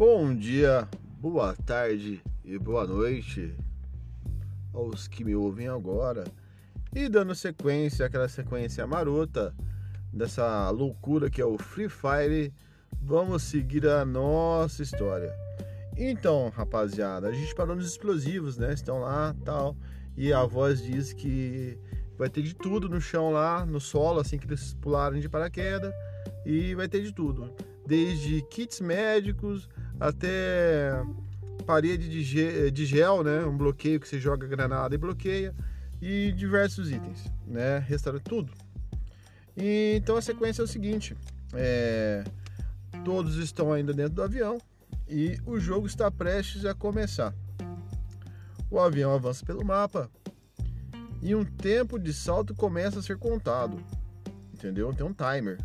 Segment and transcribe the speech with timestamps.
[0.00, 0.88] Bom dia,
[1.20, 3.54] boa tarde e boa noite
[4.72, 6.24] aos que me ouvem agora.
[6.94, 9.54] E dando sequência, aquela sequência marota
[10.10, 12.50] dessa loucura que é o Free Fire,
[13.02, 15.34] vamos seguir a nossa história.
[15.94, 18.72] Então, rapaziada, a gente parou nos explosivos, né?
[18.72, 19.76] Estão lá, tal,
[20.16, 21.78] e a voz diz que
[22.16, 25.92] vai ter de tudo no chão lá, no solo, assim que eles pularem de paraquedas,
[26.46, 27.54] e vai ter de tudo,
[27.86, 29.68] desde kits médicos
[30.00, 30.92] até
[31.66, 32.08] parede
[32.70, 33.44] de gel, né?
[33.44, 35.54] Um bloqueio que você joga granada e bloqueia
[36.00, 37.78] e diversos itens, né?
[37.78, 38.52] Restaura tudo.
[39.56, 41.14] E, então a sequência é o seguinte:
[41.52, 42.24] é,
[43.04, 44.58] todos estão ainda dentro do avião
[45.06, 47.34] e o jogo está prestes a começar.
[48.70, 50.10] O avião avança pelo mapa
[51.20, 53.76] e um tempo de salto começa a ser contado,
[54.54, 54.94] entendeu?
[54.94, 55.58] Tem um timer.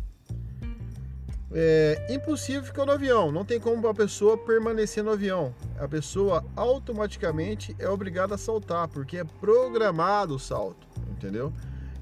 [1.58, 5.54] É impossível ficar no avião, não tem como a pessoa permanecer no avião.
[5.78, 11.50] A pessoa automaticamente é obrigada a saltar, porque é programado o salto, entendeu?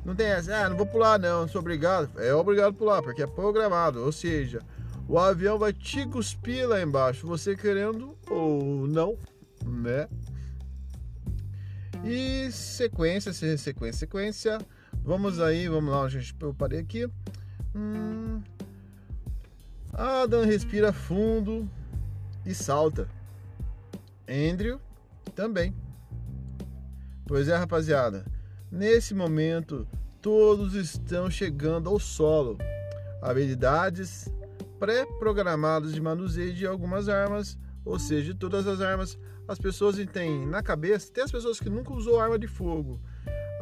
[0.05, 2.21] Não tem essa, ah, não vou pular não, não sou obrigado.
[2.21, 4.61] É obrigado a pular, porque é programado, ou seja,
[5.07, 9.17] o avião vai te cuspir lá embaixo, você querendo ou não,
[9.65, 10.09] né?
[12.03, 14.59] E sequência, sequência, sequência.
[15.05, 17.07] Vamos aí, vamos lá, gente, eu parei aqui.
[17.73, 18.43] Hum,
[19.97, 21.71] Adam respira fundo
[22.45, 23.09] e salta.
[24.29, 24.81] Andrew
[25.37, 25.73] também.
[27.27, 28.25] Pois é, rapaziada.
[28.71, 29.87] Nesse momento,
[30.21, 32.59] todos estão chegando ao solo.
[33.23, 34.29] Habilidades
[34.81, 39.17] pré-programadas de manuseio de algumas armas, ou seja, de todas as armas.
[39.47, 43.01] As pessoas têm na cabeça, tem as pessoas que nunca usou arma de fogo.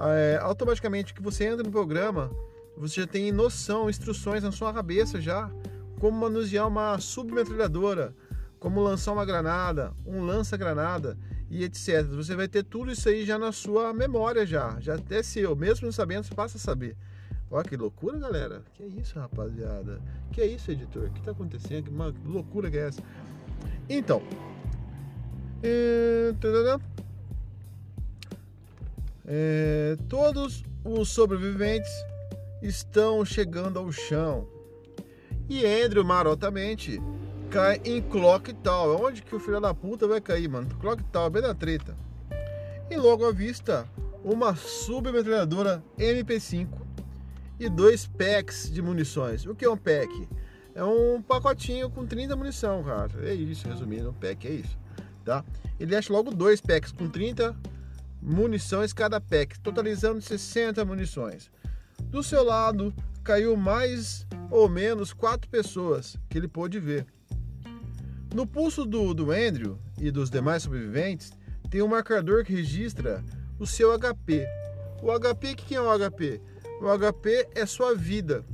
[0.00, 2.30] É, automaticamente que você entra no programa,
[2.77, 5.50] você já tem noção, instruções na sua cabeça já
[6.03, 8.12] como manusear uma submetralhadora,
[8.58, 11.16] como lançar uma granada, um lança-granada
[11.49, 12.04] e etc.
[12.16, 15.84] Você vai ter tudo isso aí já na sua memória já, já até seu, mesmo
[15.84, 16.97] não sabendo, você passa a saber.
[17.49, 18.65] Olha que loucura, galera.
[18.75, 20.00] Que é isso, rapaziada?
[20.32, 21.04] Que é isso, editor?
[21.04, 21.84] O que tá acontecendo?
[21.84, 23.00] Que loucura que é essa?
[23.88, 24.25] Então,
[25.62, 26.34] é,
[29.25, 31.93] é, todos os sobreviventes
[32.60, 34.49] estão chegando ao chão.
[35.54, 36.98] E Andrew, marotamente,
[37.50, 38.98] cai em Clock Tower.
[38.98, 40.66] Onde que o filho da puta vai cair, mano?
[40.80, 41.94] Clock Tower, bem na treta.
[42.90, 43.86] E logo à vista,
[44.24, 46.68] uma submetralhadora MP5
[47.60, 49.44] e dois packs de munições.
[49.44, 50.26] O que é um pack?
[50.74, 53.10] É um pacotinho com 30 munição, cara.
[53.20, 54.78] É isso, resumindo, um pack é isso,
[55.22, 55.44] tá?
[55.78, 57.54] Ele acha logo dois packs com 30
[58.22, 61.50] munições cada pack, totalizando 60 munições.
[62.04, 62.90] Do seu lado,
[63.22, 67.06] caiu mais ou menos quatro pessoas que ele pôde ver.
[68.34, 71.32] No pulso do, do Andrew e dos demais sobreviventes
[71.70, 73.24] tem um marcador que registra
[73.58, 74.46] o seu HP.
[75.02, 76.40] O HP, o que é o HP?
[76.82, 78.44] O HP é sua vida,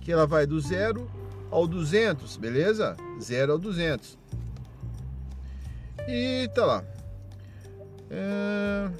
[0.00, 1.06] que ela vai do 0
[1.50, 2.96] ao 200, beleza?
[3.20, 4.18] 0 ao 200.
[6.08, 6.84] E tá lá.
[8.10, 8.90] É...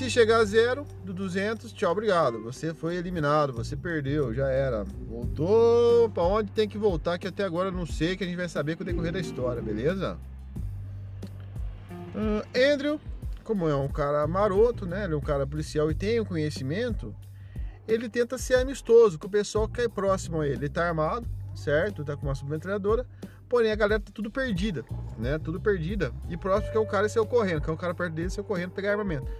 [0.00, 2.42] Se chegar a zero do 200, tchau, obrigado.
[2.44, 4.82] Você foi eliminado, você perdeu, já era.
[4.82, 8.48] Voltou para onde tem que voltar, que até agora não sei, que a gente vai
[8.48, 10.16] saber com o decorrer da história, beleza?
[12.14, 12.98] Uh, Andrew,
[13.44, 15.04] como é um cara maroto, né?
[15.04, 17.14] Ele é um cara policial e tem o um conhecimento,
[17.86, 20.60] ele tenta ser amistoso com o pessoal que cai próximo a ele.
[20.60, 22.06] Ele tá armado, certo?
[22.06, 23.04] Tá com uma submetralhadora,
[23.50, 24.82] porém a galera tá tudo perdida,
[25.18, 25.38] né?
[25.38, 26.10] Tudo perdida.
[26.30, 28.44] E próximo que é o cara saiu correndo, que é um cara perto dele saiu
[28.44, 29.30] correndo pegar armamento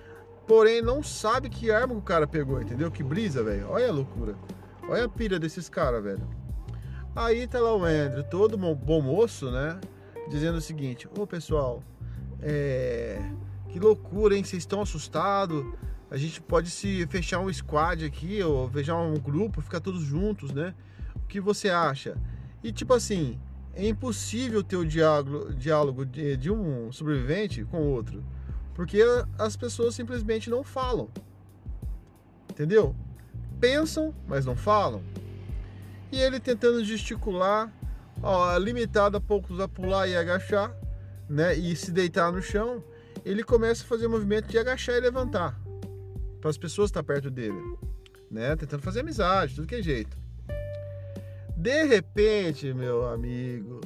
[0.50, 2.90] porém não sabe que arma o cara pegou, entendeu?
[2.90, 3.68] Que brisa, velho.
[3.70, 4.34] Olha a loucura.
[4.88, 6.28] Olha a pilha desses caras, velho.
[7.14, 9.80] Aí tá lá o Andrew, todo bom moço, né?
[10.28, 11.84] Dizendo o seguinte: Ô pessoal,
[12.42, 13.22] é.
[13.68, 14.42] Que loucura, hein?
[14.42, 15.64] Vocês estão assustados?
[16.10, 20.50] A gente pode se fechar um squad aqui, ou fechar um grupo, ficar todos juntos,
[20.50, 20.74] né?
[21.14, 22.16] O que você acha?
[22.60, 23.38] E tipo assim,
[23.72, 28.20] é impossível ter o diálogo, diálogo de, de um sobrevivente com o outro.
[28.74, 29.02] Porque
[29.38, 31.08] as pessoas simplesmente não falam.
[32.50, 32.94] Entendeu?
[33.60, 35.02] Pensam, mas não falam.
[36.10, 37.72] E ele tentando gesticular,
[38.22, 40.74] ó, limitado a poucos a pular e agachar,
[41.28, 41.54] né?
[41.54, 42.82] E se deitar no chão,
[43.24, 45.60] ele começa a fazer o movimento de agachar e levantar.
[46.40, 47.60] Para as pessoas estar perto dele,
[48.30, 48.56] né?
[48.56, 50.18] Tentando fazer amizade, tudo que é jeito.
[51.56, 53.80] De repente, meu amigo.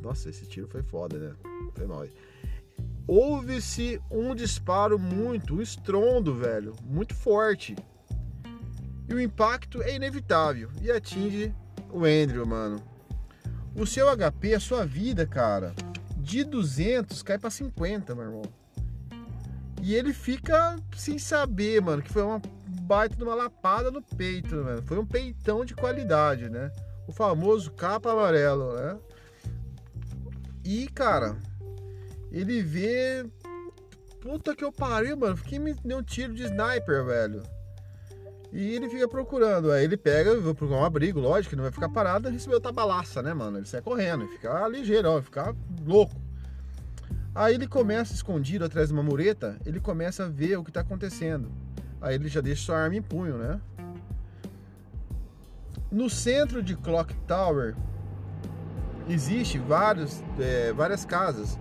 [0.00, 1.47] Nossa, esse tiro foi foda, né?
[1.74, 2.06] Foi mal.
[3.06, 7.74] Houve-se um disparo muito, um estrondo, velho, muito forte.
[9.08, 11.54] E o impacto é inevitável e atinge
[11.90, 12.82] o Andrew, mano.
[13.74, 15.74] O seu HP, a sua vida, cara,
[16.18, 18.42] de 200 cai para 50, meu irmão.
[19.82, 22.42] E ele fica sem saber, mano, que foi uma
[22.82, 24.82] baita de uma lapada no peito, mano.
[24.82, 26.70] Foi um peitão de qualidade, né?
[27.06, 28.98] O famoso capa amarelo, né?
[30.62, 31.38] E, cara,
[32.30, 33.26] ele vê.
[34.20, 35.36] Puta que eu pariu, mano.
[35.36, 37.42] Fiquei me deu um tiro de sniper, velho.
[38.52, 39.70] E ele fica procurando.
[39.70, 43.34] Aí ele pega, vou procurar um abrigo, lógico, não vai ficar parado, recebeu tabalaça, né,
[43.34, 43.58] mano?
[43.58, 45.54] Ele sai correndo, e fica ligeiro, ó, fica
[45.86, 46.16] louco.
[47.34, 50.80] Aí ele começa escondido atrás de uma mureta, ele começa a ver o que tá
[50.80, 51.52] acontecendo.
[52.00, 53.60] Aí ele já deixa sua arma em punho, né?
[55.90, 57.74] No centro de Clock Tower
[59.08, 61.58] existe vários, é, várias casas.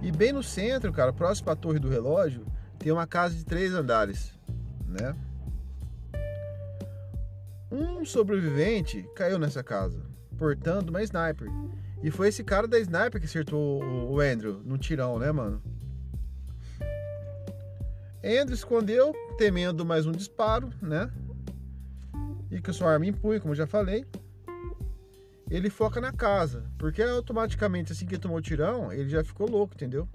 [0.00, 2.46] E bem no centro, cara, próximo à torre do relógio,
[2.78, 4.32] tem uma casa de três andares,
[4.86, 5.14] né?
[7.70, 10.00] Um sobrevivente caiu nessa casa,
[10.38, 11.48] portando uma sniper.
[12.02, 15.60] E foi esse cara da sniper que acertou o Andrew no tirão, né, mano?
[18.24, 21.10] Andrew escondeu, temendo mais um disparo, né?
[22.50, 24.06] E com sua arma em punho, como já falei.
[25.50, 29.74] Ele foca na casa, porque automaticamente assim que tomou o tirão, ele já ficou louco,
[29.74, 30.06] entendeu?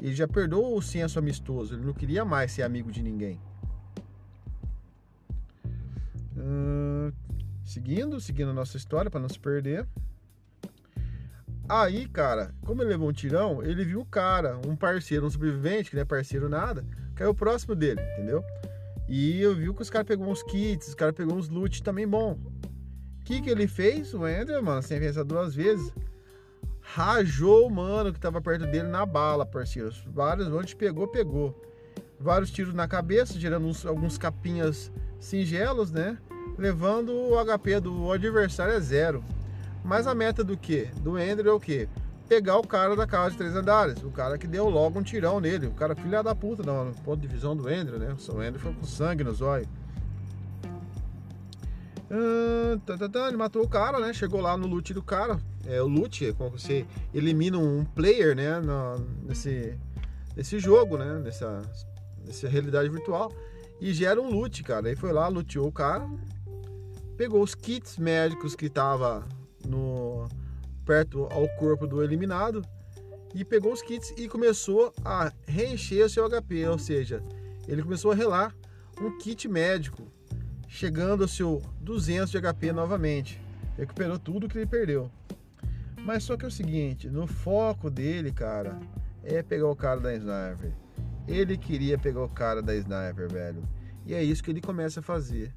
[0.00, 3.40] Ele já perdeu o senso amistoso, ele não queria mais ser amigo de ninguém.
[6.36, 7.12] Hum,
[7.64, 9.86] seguindo, seguindo a nossa história para não se perder.
[11.68, 15.90] Aí, cara, como ele levou um tirão, ele viu o cara, um parceiro, um sobrevivente,
[15.90, 16.84] que não é parceiro nada,
[17.14, 18.44] caiu próximo dele, entendeu?
[19.08, 22.06] E eu vi que os caras pegou uns kits, os caras pegou uns loot também
[22.06, 22.38] bom.
[23.24, 24.12] Que que ele fez?
[24.12, 25.90] O Andrew, mano, sem pensar duas vezes,
[26.80, 30.04] rajou o mano que tava perto dele na bala, parceiros.
[30.06, 31.58] Vários, onde pegou, pegou.
[32.20, 36.18] Vários tiros na cabeça, gerando uns, alguns capinhas singelos, né?
[36.58, 39.24] Levando o HP do adversário a zero.
[39.82, 40.84] Mas a meta do que?
[41.00, 41.88] Do Andrew é o que?
[42.28, 44.02] Pegar o cara da casa de três andares.
[44.02, 45.66] O cara que deu logo um tirão nele.
[45.66, 48.14] O cara filha da puta, não, no ponto de visão do Andrew, né?
[48.28, 49.66] O Andrew foi com sangue no zóio.
[52.86, 54.12] Tá, tá, tá, ele matou o cara, né?
[54.12, 55.38] Chegou lá no loot do cara.
[55.66, 58.60] É, o loot é quando você elimina um player, né?
[58.60, 59.78] No, nesse,
[60.36, 61.20] nesse jogo, né?
[61.20, 61.62] Nessa,
[62.24, 63.32] nessa realidade virtual.
[63.80, 64.88] E gera um loot, cara.
[64.88, 66.08] Aí foi lá, luteou o cara.
[67.16, 69.26] Pegou os kits médicos que tava
[69.66, 70.28] no
[70.84, 72.62] perto ao corpo do eliminado
[73.34, 77.22] e pegou os kits e começou a reencher o seu HP, ou seja,
[77.66, 78.54] ele começou a relar
[79.00, 80.06] um kit médico,
[80.74, 83.40] chegando ao seu 200 de HP novamente.
[83.78, 85.08] Recuperou tudo que ele perdeu.
[86.04, 88.80] Mas só que é o seguinte, no foco dele, cara,
[89.22, 90.72] é pegar o cara da sniper.
[91.28, 93.62] Ele queria pegar o cara da sniper, velho.
[94.04, 95.54] E é isso que ele começa a fazer.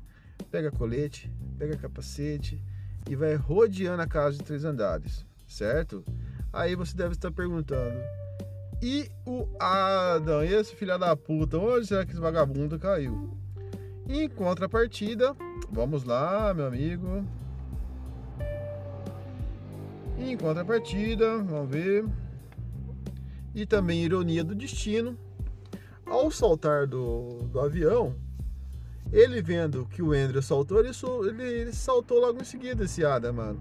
[0.51, 2.61] Pega colete, pega capacete,
[3.09, 6.05] e vai rodeando a casa de três andares, certo?
[6.53, 7.99] Aí você deve estar perguntando:
[8.83, 13.35] e o Adam, esse filho da puta, onde será que esse vagabundo caiu?
[14.09, 15.35] Em contrapartida,
[15.69, 17.25] vamos lá, meu amigo.
[20.17, 22.05] Em contrapartida, vamos ver.
[23.53, 25.17] E também ironia do destino.
[26.05, 28.15] Ao saltar do, do avião,
[29.11, 30.91] ele vendo que o Andrew saltou, ele,
[31.43, 33.59] ele, saltou logo em seguida esse Adam, mano.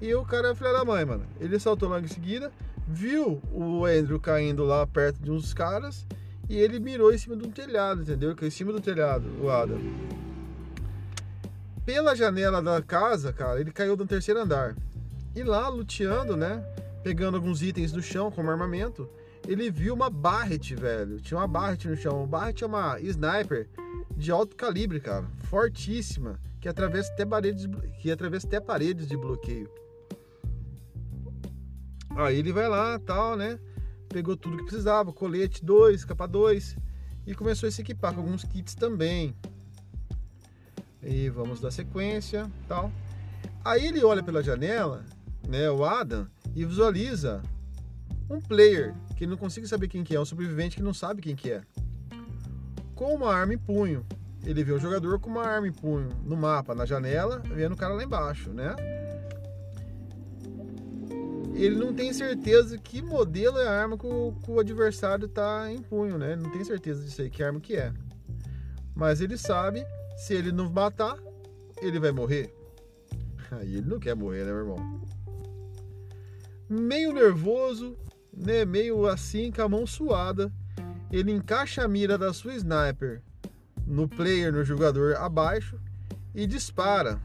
[0.00, 1.24] E o cara é filho da mãe, mano.
[1.38, 2.50] Ele saltou logo em seguida,
[2.84, 6.04] viu o Andrew caindo lá perto de uns caras
[6.48, 8.34] e ele mirou em cima de um telhado, entendeu?
[8.34, 9.78] Que é em cima do telhado, o Adam.
[11.84, 14.76] Pela janela da casa, cara, ele caiu do terceiro andar.
[15.34, 16.64] E lá, luteando, né?
[17.02, 19.08] Pegando alguns itens do chão como armamento,
[19.46, 21.20] ele viu uma Barret, velho.
[21.20, 22.18] Tinha uma Barret no chão.
[22.18, 23.68] Uma Barret é uma sniper
[24.16, 27.66] de alto calibre, cara, fortíssima, que atravessa até paredes,
[28.00, 29.70] que atravessa até paredes de bloqueio.
[32.16, 33.58] Aí ele vai lá, tal, né?
[34.08, 36.76] Pegou tudo que precisava, colete 2, capa 2
[37.26, 39.34] e começou a se equipar com alguns kits também.
[41.02, 42.90] E vamos dar sequência, tal.
[43.64, 45.04] Aí ele olha pela janela,
[45.46, 47.42] né, o Adam, e visualiza
[48.28, 51.36] um player que não consegue saber quem que é, um sobrevivente que não sabe quem
[51.36, 51.62] que é
[52.98, 54.04] com uma arma em punho.
[54.44, 57.76] Ele vê o jogador com uma arma em punho no mapa, na janela, vendo o
[57.76, 58.74] cara lá embaixo, né?
[61.58, 65.70] Ele não tem certeza que modelo é a arma que o, que o adversário está
[65.72, 66.36] em punho, né?
[66.36, 67.92] Não tem certeza disso aí, que arma que é.
[68.94, 69.84] Mas ele sabe,
[70.16, 71.18] se ele não matar,
[71.82, 72.54] ele vai morrer.
[73.50, 75.02] Aí ele não quer morrer, né, meu irmão?
[76.68, 77.96] Meio nervoso,
[78.36, 78.64] né?
[78.64, 80.52] Meio assim, com a mão suada
[81.10, 83.22] ele encaixa a mira da sua sniper
[83.86, 85.80] no player, no jogador abaixo
[86.34, 87.18] e dispara.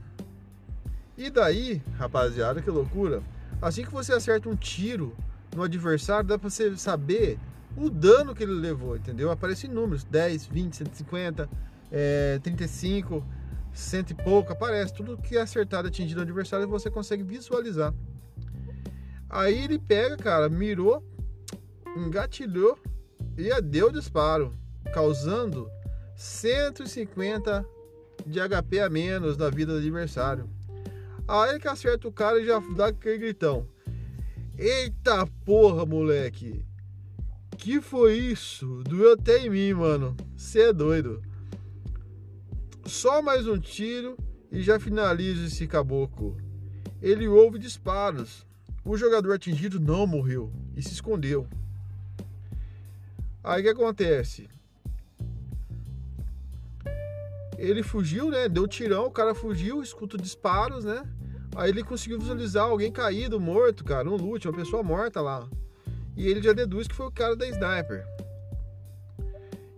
[1.17, 3.21] E daí, rapaziada, que loucura.
[3.63, 5.15] Assim que você acerta um tiro
[5.55, 7.39] no adversário, dá pra você saber
[7.77, 9.31] o dano que ele levou, entendeu?
[9.31, 11.49] Aparece em números: 10, 20, 150,
[11.89, 13.25] é, 35,
[13.73, 14.51] cento e pouco.
[14.51, 17.93] Aparece tudo que é acertado, atingido no adversário, você consegue visualizar.
[19.29, 21.01] Aí ele pega, cara, mirou,
[21.95, 22.77] engatilhou
[23.37, 24.53] e deu disparo,
[24.93, 25.71] causando
[26.17, 27.65] 150
[28.25, 30.49] de HP a menos na vida do adversário.
[31.27, 33.67] Aí que acerta o cara e já dá aquele gritão.
[34.57, 36.65] Eita porra, moleque!
[37.57, 38.83] Que foi isso?
[38.83, 40.17] Doeu até em mim, mano.
[40.35, 41.21] Você é doido.
[42.85, 44.17] Só mais um tiro
[44.51, 46.37] e já finaliza esse caboclo.
[47.01, 48.45] Ele ouve disparos.
[48.83, 51.47] O jogador atingido não morreu e se escondeu.
[53.41, 54.49] Aí o que acontece?
[57.57, 58.49] Ele fugiu, né?
[58.49, 61.03] Deu tirão, o cara fugiu, escuta disparos, né?
[61.55, 65.47] Aí ele conseguiu visualizar alguém caído, morto, cara, um loot, uma pessoa morta lá.
[66.15, 68.05] E ele já deduz que foi o cara da sniper.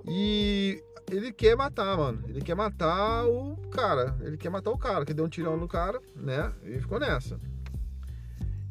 [0.08, 2.24] E ele quer matar, mano.
[2.28, 4.16] Ele quer matar o cara.
[4.22, 6.52] Ele quer matar o cara, que deu um tirão no cara, né?
[6.64, 7.40] E ficou nessa.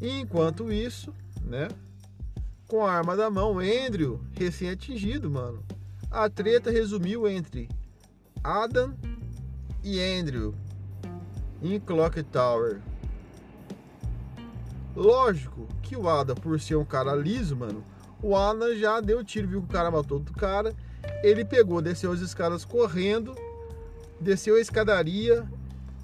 [0.00, 1.68] Enquanto isso, né?
[2.68, 5.62] Com a arma da mão, Andrew, recém-atingido, mano.
[6.10, 7.68] A treta resumiu entre
[8.44, 8.92] Adam
[9.82, 10.54] e Andrew
[11.62, 12.78] em Clock Tower.
[14.94, 17.82] Lógico que o Adam, por ser um cara liso, mano,
[18.22, 20.74] o Adam já deu tiro, viu que o cara matou outro cara.
[21.22, 23.34] Ele pegou, desceu as escadas correndo,
[24.20, 25.48] desceu a escadaria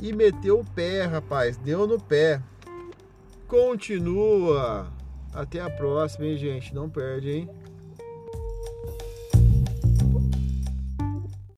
[0.00, 1.58] e meteu o pé, rapaz.
[1.58, 2.42] Deu no pé.
[3.46, 4.90] Continua.
[5.34, 6.74] Até a próxima, hein, gente?
[6.74, 7.50] Não perde, hein?